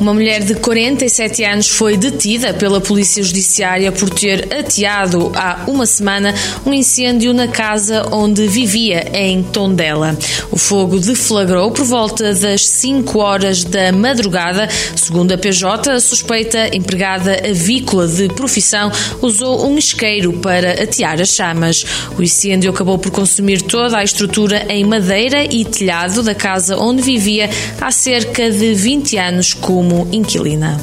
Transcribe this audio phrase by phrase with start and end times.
[0.00, 5.84] Uma mulher de 47 anos foi detida pela Polícia Judiciária por ter ateado há uma
[5.84, 10.16] semana um incêndio na casa onde vivia, em Tondela.
[10.50, 14.66] O fogo deflagrou por volta das 5 horas da madrugada.
[14.96, 21.34] Segundo a PJ, a suspeita empregada avícola de profissão usou um isqueiro para atear as
[21.34, 21.84] chamas.
[22.18, 27.02] O incêndio acabou por consumir toda a estrutura em madeira e telhado da casa onde
[27.02, 30.78] vivia há cerca de 20 anos como como inquilina.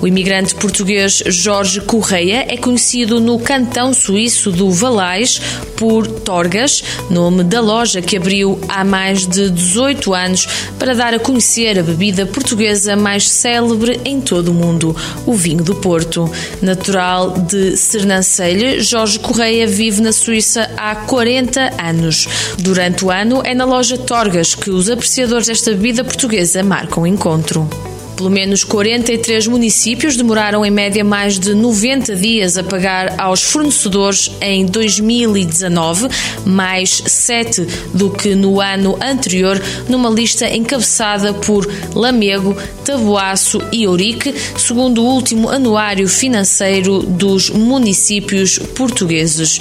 [0.00, 5.40] O imigrante português Jorge Correia é conhecido no cantão suíço do Valais
[5.76, 10.46] por Torgas, nome da loja que abriu há mais de 18 anos
[10.78, 14.94] para dar a conhecer a bebida portuguesa mais célebre em todo o mundo,
[15.26, 16.30] o vinho do Porto.
[16.60, 22.28] Natural de Sernancelho, Jorge Correia vive na Suíça há 40 anos.
[22.58, 27.68] Durante o ano é na loja Torgas que os apreciadores desta bebida portuguesa marcam encontro.
[28.16, 34.30] Pelo menos 43 municípios demoraram em média mais de 90 dias a pagar aos fornecedores
[34.40, 36.08] em 2019,
[36.44, 44.34] mais 7 do que no ano anterior, numa lista encabeçada por Lamego, Taboaço e Ourique,
[44.56, 49.58] segundo o último anuário financeiro dos municípios portugueses.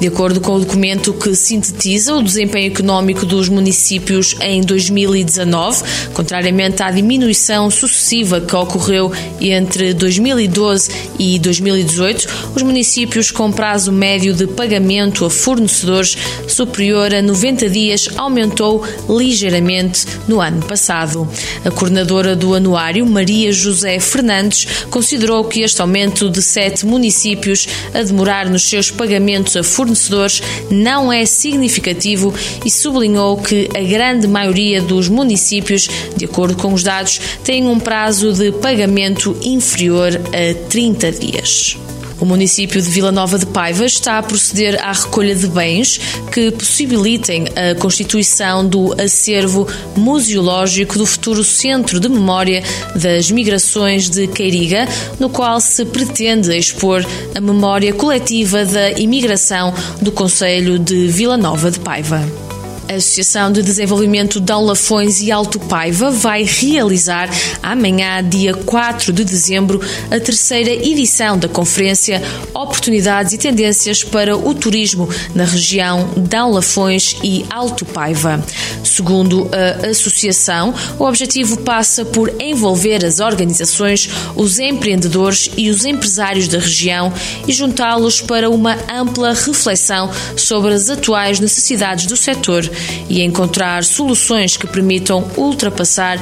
[0.00, 5.84] De acordo com o documento que sintetiza o desempenho económico dos municípios em 2019,
[6.14, 14.32] contrariamente à diminuição sucessiva que ocorreu entre 2012 e 2018, os municípios com prazo médio
[14.32, 16.16] de pagamento a fornecedores
[16.48, 21.28] superior a 90 dias aumentou ligeiramente no ano passado.
[21.62, 28.02] A coordenadora do anuário, Maria José Fernandes, considerou que este aumento de sete municípios a
[28.02, 32.32] demorar nos seus pagamentos a fornecedores fornecedores não é significativo
[32.64, 37.78] e sublinhou que a grande maioria dos municípios, de acordo com os dados, tem um
[37.78, 41.76] prazo de pagamento inferior a 30 dias.
[42.20, 45.98] O município de Vila Nova de Paiva está a proceder à recolha de bens
[46.30, 49.66] que possibilitem a constituição do acervo
[49.96, 52.62] museológico do futuro Centro de Memória
[52.94, 54.86] das Migrações de Queiriga,
[55.18, 57.04] no qual se pretende expor
[57.34, 62.49] a memória coletiva da imigração do Conselho de Vila Nova de Paiva.
[62.90, 67.30] A Associação de Desenvolvimento Dão Lafões e Alto Paiva vai realizar
[67.62, 69.80] amanhã, dia 4 de dezembro,
[70.10, 72.20] a terceira edição da conferência
[72.52, 78.44] Oportunidades e Tendências para o Turismo na região Dão Lafões e Alto Paiva.
[78.82, 86.48] Segundo a associação, o objetivo passa por envolver as organizações, os empreendedores e os empresários
[86.48, 87.12] da região
[87.46, 92.68] e juntá-los para uma ampla reflexão sobre as atuais necessidades do setor
[93.08, 96.18] e encontrar soluções que permitam ultrapassar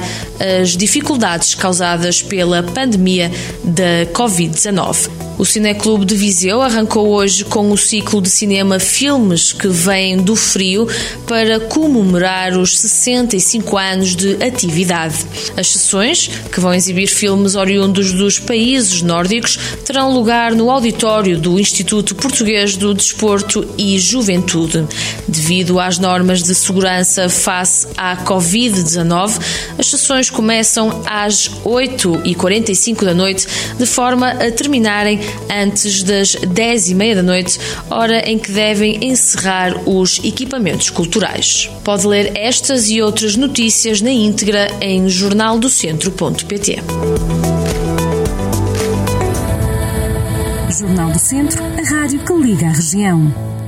[0.61, 3.31] as dificuldades causadas pela pandemia
[3.63, 5.09] da Covid-19.
[5.39, 10.35] O Cineclube de Viseu arrancou hoje com o ciclo de cinema Filmes que vem do
[10.35, 10.85] frio
[11.25, 15.15] para comemorar os 65 anos de atividade.
[15.55, 21.57] As sessões, que vão exibir filmes oriundos dos países nórdicos, terão lugar no auditório do
[21.57, 24.85] Instituto Português do Desporto e Juventude.
[25.29, 29.39] Devido às normas de segurança face à Covid-19,
[29.77, 33.47] as sessões começam às 8h45 da noite,
[33.77, 35.19] de forma a terminarem
[35.49, 37.59] antes das 10 e meia da noite,
[37.91, 41.69] hora em que devem encerrar os equipamentos culturais.
[41.83, 46.77] Pode ler estas e outras notícias na íntegra em jornaldocentro.pt.
[50.79, 53.58] Jornal do Centro, a rádio que liga a região.